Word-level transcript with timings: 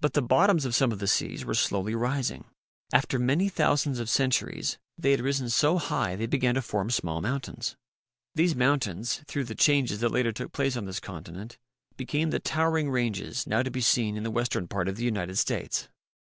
But 0.00 0.14
the 0.14 0.22
bottoms 0.22 0.64
of 0.64 0.74
some 0.74 0.90
of 0.90 1.00
the 1.00 1.06
seas 1.06 1.44
were 1.44 1.52
slowly 1.52 1.94
rising. 1.94 2.46
After 2.94 3.18
many 3.18 3.50
thousands 3.50 3.98
of 3.98 4.08
centuries, 4.08 4.78
they 4.96 5.10
had 5.10 5.20
risen 5.20 5.50
so 5.50 5.76
high 5.76 6.16
they 6.16 6.24
began 6.24 6.54
to 6.54 6.62
form 6.62 6.88
small 6.88 7.20
mountains. 7.20 7.76
These 8.34 8.56
mountains, 8.56 9.20
through 9.26 9.44
the 9.44 9.54
changes 9.54 10.00
that 10.00 10.08
later 10.12 10.32
took 10.32 10.52
place 10.52 10.78
on 10.78 10.86
this 10.86 10.98
continent, 10.98 11.58
became 11.98 12.30
the 12.30 12.38
towering 12.40 12.88
ranges 12.90 13.46
94 13.46 13.46
MIGHTY 13.46 13.50
ANIMALS 13.50 13.60
now 13.60 13.62
to 13.62 13.70
be 13.70 13.80
seen 13.82 14.16
in 14.16 14.22
the 14.22 14.30
western 14.30 14.66
part 14.66 14.88
of 14.88 14.96
the 14.96 15.04
United 15.04 15.36
States. 15.36 15.88